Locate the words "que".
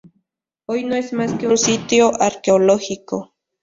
1.35-1.47